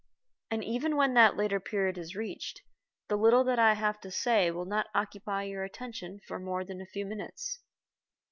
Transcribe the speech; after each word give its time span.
And 0.49 0.63
even 0.63 0.95
when 0.97 1.13
that 1.13 1.37
later 1.37 1.59
period 1.59 1.95
is 1.95 2.15
reached, 2.15 2.63
the 3.07 3.15
little 3.15 3.43
that 3.43 3.59
I 3.59 3.75
have 3.75 3.99
to 4.01 4.09
say 4.09 4.49
will 4.49 4.65
not 4.65 4.87
occupy 4.95 5.43
your 5.43 5.63
attention 5.63 6.21
for 6.27 6.39
more 6.39 6.65
than 6.65 6.81
a 6.81 6.87
few 6.87 7.05
minutes. 7.05 7.59